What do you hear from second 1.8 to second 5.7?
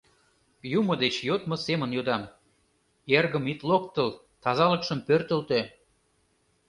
йодам: эргым ит локтыл, тазалыкшым пӧртылтӧ.